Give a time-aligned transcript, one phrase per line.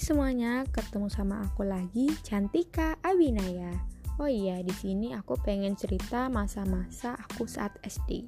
[0.00, 3.68] semuanya, ketemu sama aku lagi, Cantika Abinaya.
[4.16, 8.24] Oh iya, di sini aku pengen cerita masa-masa aku saat SD.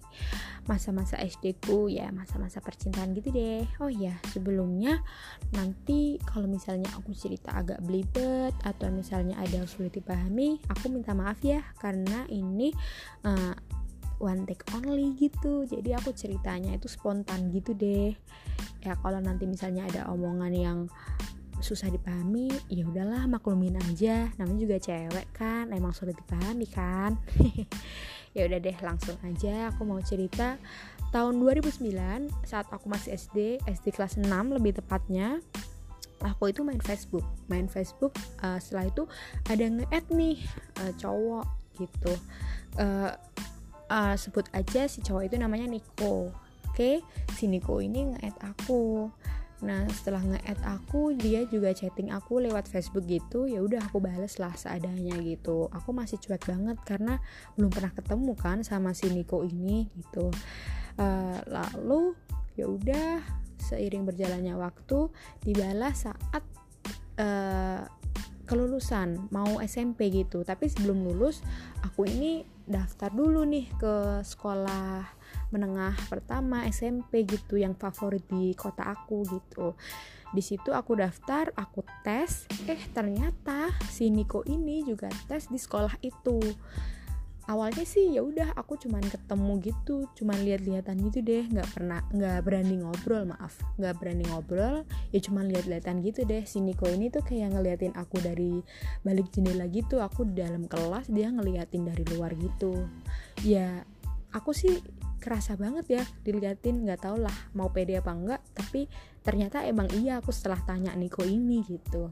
[0.69, 3.65] Masa-masa SD ku ya, masa-masa percintaan gitu deh.
[3.81, 5.01] Oh iya, sebelumnya
[5.57, 11.17] nanti kalau misalnya aku cerita agak belibet atau misalnya ada yang sulit dipahami, aku minta
[11.17, 12.69] maaf ya karena ini
[13.25, 13.57] uh,
[14.21, 15.65] one take only gitu.
[15.65, 18.13] Jadi aku ceritanya itu spontan gitu deh.
[18.85, 20.79] Ya kalau nanti misalnya ada omongan yang
[21.63, 24.29] susah dipahami ya udahlah maklumin aja.
[24.37, 27.17] Namanya juga cewek kan emang sulit dipahami kan?
[28.33, 30.57] Ya udah deh langsung aja aku mau cerita.
[31.13, 35.37] Tahun 2009 saat aku masih SD SD kelas 6 lebih tepatnya
[36.25, 37.29] aku itu main Facebook.
[37.53, 39.05] Main Facebook uh, setelah itu
[39.53, 40.41] ada nge-add nih
[40.81, 41.45] uh, cowok
[41.77, 42.13] gitu.
[42.81, 43.13] Uh,
[43.93, 46.33] uh, sebut aja si cowok itu namanya Niko
[46.73, 47.05] oke okay?
[47.37, 49.13] si Niko ini nge-add aku
[49.63, 54.37] Nah setelah nge-add aku dia juga chatting aku lewat Facebook gitu ya udah aku bales
[54.43, 55.71] lah seadanya gitu.
[55.71, 57.23] Aku masih cuek banget karena
[57.55, 60.35] belum pernah ketemu kan sama si Niko ini gitu.
[60.99, 62.13] Uh, lalu
[62.59, 63.23] ya udah
[63.63, 65.09] seiring berjalannya waktu
[65.47, 66.45] dibalas saat
[67.23, 67.87] uh,
[68.51, 70.43] kelulusan mau SMP gitu.
[70.43, 71.41] Tapi sebelum lulus
[71.87, 75.22] aku ini daftar dulu nih ke sekolah
[75.53, 79.77] menengah pertama SMP gitu yang favorit di kota aku gitu.
[80.33, 86.01] Di situ aku daftar aku tes eh ternyata si Niko ini juga tes di sekolah
[86.01, 86.41] itu.
[87.43, 92.39] Awalnya sih ya udah aku cuman ketemu gitu cuman lihat-lihatan gitu deh nggak pernah nggak
[92.47, 96.47] berani ngobrol maaf nggak berani ngobrol ya cuman lihat-lihatan gitu deh.
[96.47, 98.63] Si Niko ini tuh kayak ngeliatin aku dari
[99.05, 102.89] balik jendela gitu aku di dalam kelas dia ngeliatin dari luar gitu.
[103.43, 103.85] Ya
[104.33, 104.81] aku sih
[105.23, 108.91] kerasa banget ya diliatin nggak tau lah mau pede apa enggak tapi
[109.23, 112.11] ternyata emang iya aku setelah tanya Niko ini gitu.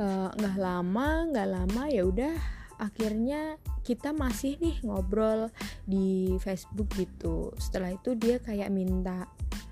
[0.00, 2.34] Eh, nggak uh, lama nggak lama ya udah
[2.80, 5.48] akhirnya kita masih nih ngobrol
[5.88, 7.52] di Facebook gitu.
[7.56, 9.24] Setelah itu dia kayak minta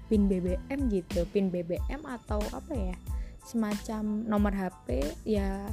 [0.08, 2.96] pin BBM gitu pin BBM atau apa ya
[3.44, 5.68] semacam nomor HP ya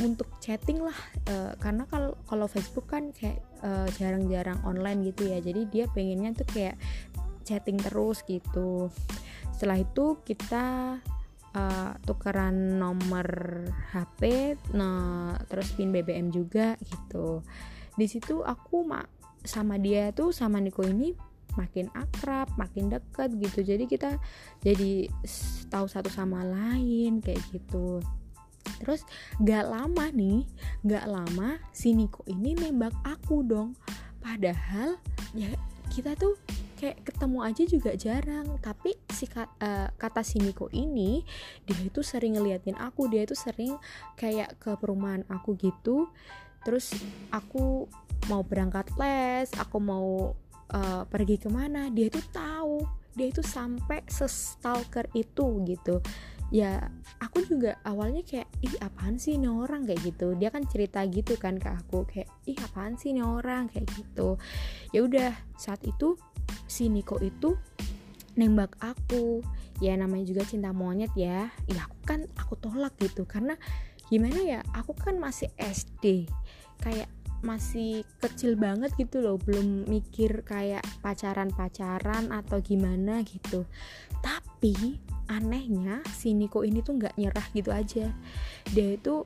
[0.00, 0.96] untuk chatting lah
[1.28, 5.38] uh, karena kalau kalau Facebook kan kayak eh, jarang-jarang online gitu ya.
[5.38, 6.80] Jadi dia pengennya tuh kayak
[7.44, 8.88] chatting terus gitu.
[9.52, 10.98] Setelah itu kita
[11.54, 13.26] uh, tukeran nomor
[13.92, 17.44] HP nah terus pin BBM juga gitu.
[17.94, 19.06] Di situ aku mak
[19.44, 21.12] sama dia tuh sama Niko ini
[21.52, 23.60] makin akrab, makin deket gitu.
[23.60, 24.16] Jadi kita
[24.64, 25.06] jadi
[25.68, 28.00] tahu satu sama lain kayak gitu
[28.82, 29.06] terus
[29.38, 30.42] gak lama nih
[30.82, 33.78] gak lama si Niko ini nembak aku dong.
[34.18, 34.98] Padahal
[35.30, 35.54] ya
[35.94, 36.34] kita tuh
[36.82, 38.58] kayak ketemu aja juga jarang.
[38.58, 41.22] Tapi si uh, kata si Niko ini
[41.62, 43.06] dia itu sering ngeliatin aku.
[43.06, 43.78] Dia itu sering
[44.18, 46.10] kayak ke perumahan aku gitu.
[46.66, 46.90] Terus
[47.30, 47.86] aku
[48.30, 50.34] mau berangkat les aku mau
[50.74, 52.82] uh, pergi ke mana dia itu tahu.
[53.12, 56.00] Dia itu sampai sestalker itu gitu
[56.52, 59.88] ya aku juga awalnya kayak ih apaan sih ini orang?
[59.88, 60.36] Kayak gitu.
[60.36, 63.72] Dia kan cerita gitu kan ke aku kayak ih apaan sih ini orang?
[63.72, 64.36] Kayak gitu.
[64.92, 66.20] Ya udah saat itu
[66.68, 67.56] si Niko itu
[68.36, 69.40] nembak aku.
[69.80, 71.48] Ya namanya juga cinta monyet ya.
[71.72, 73.24] Ya aku kan aku tolak gitu.
[73.24, 73.56] Karena
[74.12, 76.28] gimana ya aku kan masih SD
[76.84, 77.08] kayak
[77.42, 79.40] masih kecil banget gitu loh.
[79.40, 83.64] Belum mikir kayak pacaran-pacaran atau gimana gitu.
[84.20, 85.00] Tapi
[85.32, 88.12] anehnya si Niko ini tuh nggak nyerah gitu aja.
[88.76, 89.24] Dia itu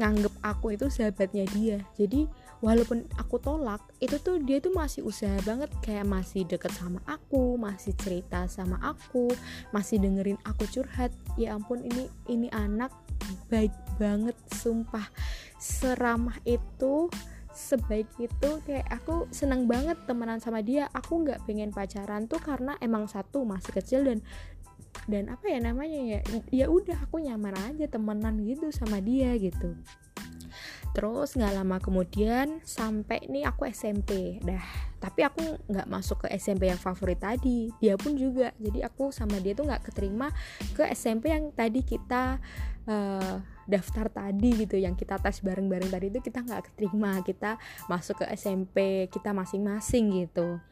[0.00, 1.84] nganggep aku itu sahabatnya dia.
[2.00, 2.24] Jadi
[2.64, 5.68] walaupun aku tolak itu tuh dia tuh masih usaha banget.
[5.84, 9.28] Kayak masih deket sama aku masih cerita sama aku
[9.76, 11.12] masih dengerin aku curhat.
[11.36, 12.90] Ya ampun ini ini anak
[13.52, 15.04] baik banget sumpah.
[15.60, 17.12] Seramah itu
[17.52, 20.88] sebaik itu kayak aku seneng banget temenan sama dia.
[20.96, 24.24] Aku nggak pengen pacaran tuh karena emang satu masih kecil dan
[25.10, 26.20] dan apa ya namanya ya
[26.54, 29.74] ya udah aku nyaman aja temenan gitu sama dia gitu.
[30.92, 34.60] Terus nggak lama kemudian sampai nih aku SMP dah
[35.02, 37.72] tapi aku nggak masuk ke SMP yang favorit tadi.
[37.82, 38.54] Dia pun juga.
[38.60, 40.30] Jadi aku sama dia tuh nggak keterima
[40.78, 42.38] ke SMP yang tadi kita
[42.86, 43.36] uh,
[43.66, 47.18] daftar tadi gitu yang kita tes bareng-bareng tadi itu kita nggak keterima.
[47.26, 47.58] Kita
[47.90, 50.62] masuk ke SMP kita masing-masing gitu.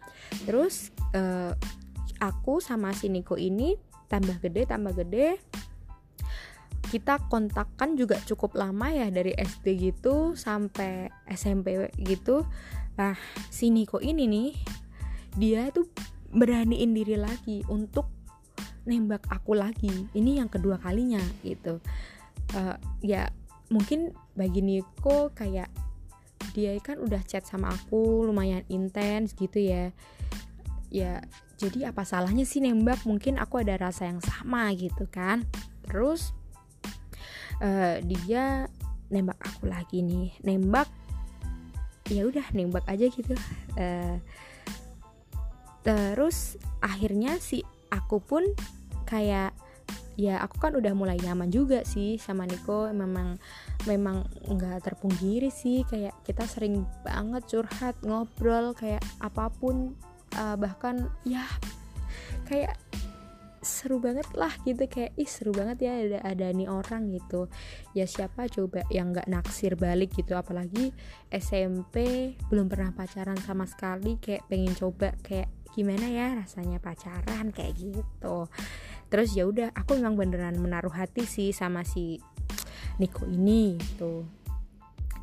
[0.47, 1.57] Terus uh,
[2.23, 3.75] aku sama si Niko ini
[4.11, 5.39] tambah gede tambah gede.
[6.91, 12.43] Kita kontakkan juga cukup lama ya dari SD gitu sampai SMP gitu.
[12.99, 13.15] Nah
[13.47, 14.51] si Niko ini nih
[15.39, 15.87] dia tuh
[16.35, 18.11] beraniin diri lagi untuk
[18.91, 20.11] nembak aku lagi.
[20.11, 21.79] Ini yang kedua kalinya gitu.
[22.51, 23.31] Uh, ya
[23.71, 25.71] mungkin bagi Niko kayak
[26.51, 29.95] dia kan udah chat sama aku lumayan intens gitu ya
[30.91, 31.23] ya
[31.61, 33.05] jadi apa salahnya sih nembak?
[33.05, 35.45] Mungkin aku ada rasa yang sama gitu kan.
[35.85, 36.33] Terus
[37.61, 38.65] uh, dia
[39.13, 40.33] nembak aku lagi nih.
[40.41, 40.89] Nembak
[42.09, 43.37] ya udah nembak aja gitu.
[43.77, 44.17] Uh,
[45.85, 47.61] terus akhirnya si
[47.93, 48.45] aku pun
[49.05, 49.53] kayak
[50.21, 52.89] ya aku kan udah mulai nyaman juga sih sama Niko.
[52.89, 53.37] Memang
[53.85, 55.85] memang nggak terpungkiri sih.
[55.85, 59.93] Kayak kita sering banget curhat ngobrol kayak apa pun
[60.37, 61.47] uh, bahkan ya
[62.47, 62.77] kayak
[63.61, 64.89] seru banget lah gitu.
[64.89, 67.47] Kayak ih seru banget ya ada ada nih orang gitu.
[67.93, 70.35] Ya siapa coba yang nggak naksir balik gitu?
[70.35, 70.93] Apalagi
[71.29, 77.79] SMP belum pernah pacaran sama sekali kayak pengen coba kayak gimana ya rasanya pacaran kayak
[77.79, 78.49] gitu.
[79.11, 82.19] Terus ya udah aku memang beneran menaruh hati sih sama si
[82.99, 84.27] Niko ini gitu.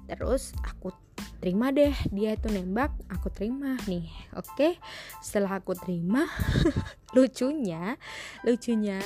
[0.08, 1.07] Terus aku
[1.38, 4.10] terima deh dia itu nembak aku terima nih.
[4.34, 4.82] Oke
[5.22, 6.26] setelah aku terima
[7.16, 7.96] lucunya
[8.42, 9.00] lucunya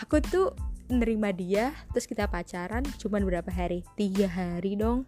[0.00, 0.52] aku tuh
[0.90, 3.86] nerima dia terus kita pacaran cuman berapa hari?
[3.94, 5.06] Tiga hari dong.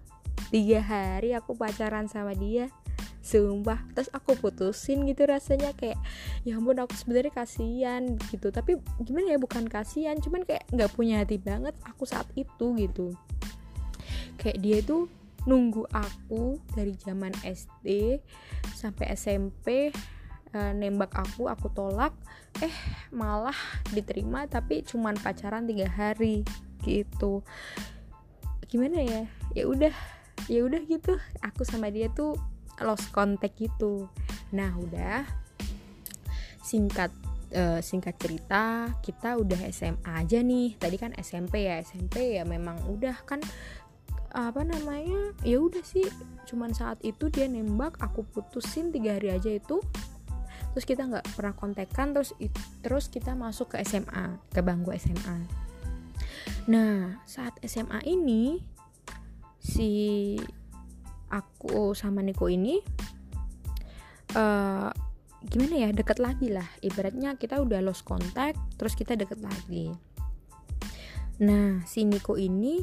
[0.49, 2.71] Tiga hari aku pacaran sama dia.
[3.23, 5.99] Sumpah terus aku putusin gitu rasanya kayak
[6.43, 8.51] ya ampun aku sebenarnya kasihan gitu.
[8.55, 13.15] Tapi gimana ya bukan kasihan cuman kayak nggak punya hati banget aku saat itu gitu.
[14.39, 15.07] Kayak dia itu
[15.45, 18.19] nunggu aku dari zaman SD
[18.77, 19.91] sampai SMP
[20.55, 22.15] uh, nembak aku aku tolak
[22.61, 22.75] eh
[23.11, 23.57] malah
[23.91, 26.45] diterima tapi cuman pacaran tiga hari
[26.85, 27.41] gitu.
[28.69, 29.23] Gimana ya?
[29.57, 29.95] Ya udah
[30.51, 31.17] ya udah gitu.
[31.41, 32.37] Aku sama dia tuh
[32.83, 34.11] lost contact gitu.
[34.53, 35.25] Nah udah.
[36.63, 37.11] Singkat
[37.53, 40.77] uh, singkat cerita kita udah SMA aja nih.
[40.77, 41.81] Tadi kan SMP ya.
[41.81, 43.41] SMP ya memang udah kan
[44.33, 46.05] apa namanya ya udah sih.
[46.49, 49.79] Cuman saat itu dia nembak aku putusin tiga hari aja itu.
[50.73, 52.33] Terus kita nggak pernah kontekan terus
[52.81, 55.63] terus kita masuk ke SMA ke bangku SMA
[56.71, 58.63] nah saat SMA ini
[59.59, 60.39] si
[61.27, 62.79] aku sama Niko ini
[64.39, 64.91] uh,
[65.43, 66.67] gimana ya deket lagi lah.
[66.79, 69.91] Ibaratnya kita udah lost contact terus kita deket lagi.
[71.43, 72.79] Nah si Niko ini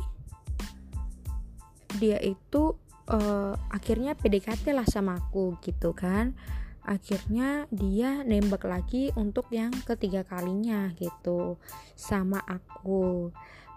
[2.00, 2.80] dia itu
[3.12, 6.38] uh, akhirnya PDKT lah sama aku gitu kan.
[6.86, 11.60] Akhirnya dia nembak lagi untuk yang ketiga kalinya gitu
[11.94, 13.30] sama aku.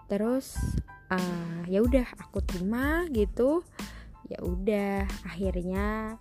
[0.07, 0.57] Terus
[1.11, 3.61] uh, ya udah aku terima gitu.
[4.31, 6.17] Ya udah akhirnya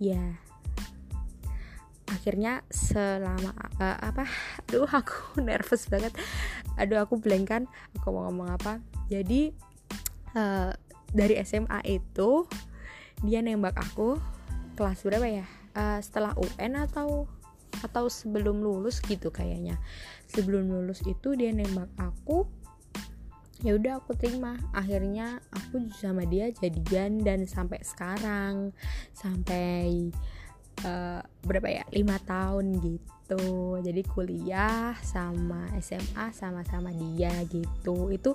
[0.00, 0.20] ya
[2.10, 4.26] akhirnya selama uh, apa
[4.66, 6.12] aduh aku nervous banget.
[6.76, 7.62] Aduh aku blank kan
[7.96, 8.82] aku mau ngomong apa.
[9.08, 9.54] Jadi
[10.36, 10.74] uh,
[11.10, 12.46] dari SMA itu
[13.20, 14.16] dia nembak aku
[14.78, 15.46] kelas berapa ya?
[15.70, 17.30] Uh, setelah UN atau
[17.80, 19.78] atau sebelum lulus gitu kayaknya.
[20.30, 22.48] Sebelum lulus itu dia nembak aku
[23.60, 24.56] ya udah aku terima.
[24.72, 28.72] Akhirnya aku sama dia jadian dan sampai sekarang
[29.12, 30.10] sampai
[30.84, 31.84] uh, berapa ya?
[31.92, 33.78] Lima tahun gitu.
[33.84, 38.10] Jadi kuliah sama SMA sama-sama dia gitu.
[38.10, 38.34] Itu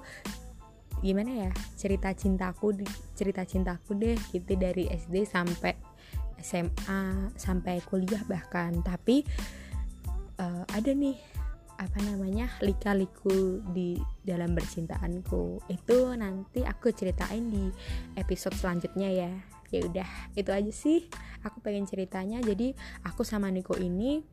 [1.06, 2.82] gimana ya cerita cintaku
[3.14, 5.78] cerita cintaku deh gitu dari SD sampai
[6.42, 8.82] SMA sampai kuliah bahkan.
[8.82, 9.24] Tapi
[10.42, 11.16] uh, ada nih
[11.76, 17.70] apa namanya lika-liku di dalam bercintaanku itu nanti aku ceritain di
[18.18, 19.32] episode selanjutnya ya.
[19.74, 21.10] Ya udah itu aja sih.
[21.44, 22.40] Aku pengen ceritanya.
[22.42, 22.74] Jadi
[23.06, 24.24] aku sama Niko ini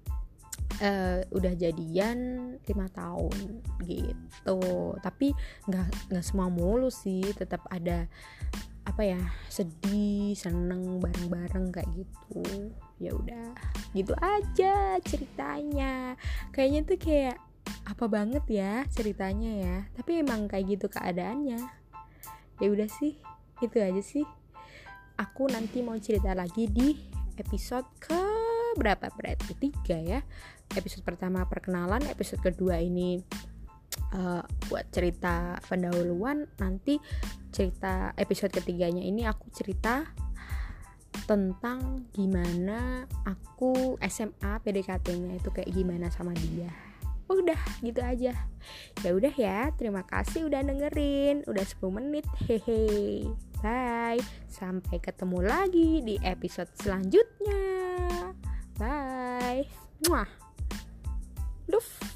[0.82, 2.18] uh, udah jadian
[2.66, 4.58] lima tahun gitu.
[4.98, 5.30] Tapi
[5.70, 8.10] nggak nggak semua mulus sih tetap ada
[8.82, 12.42] apa ya sedih seneng bareng-bareng kayak gitu.
[12.98, 13.54] Ya udah
[13.94, 16.18] gitu aja ceritanya.
[16.50, 17.38] Kayaknya tuh kayak
[17.86, 19.76] apa banget ya ceritanya ya.
[19.94, 21.62] Tapi emang kayak gitu keadaannya.
[22.58, 23.14] Ya udah sih
[23.62, 24.26] itu aja sih.
[25.14, 26.98] Aku nanti mau cerita lagi di
[27.38, 28.41] episode ke
[28.76, 29.06] berapa?
[29.12, 30.20] Berarti tiga ya.
[30.72, 33.20] Episode pertama perkenalan episode kedua ini
[34.16, 36.48] uh, buat cerita pendahuluan.
[36.60, 36.96] Nanti
[37.52, 40.08] cerita episode ketiganya ini aku cerita
[41.28, 46.72] tentang gimana aku SMA PDKT-nya itu kayak gimana sama dia.
[47.28, 48.32] Udah gitu aja.
[49.00, 51.44] Ya udah ya terima kasih udah dengerin.
[51.48, 53.24] Udah 10 menit hehe.
[53.62, 54.20] Bye.
[54.50, 57.71] Sampai ketemu lagi di episode selanjutnya
[60.08, 60.26] Mwah.
[61.68, 62.11] Loof.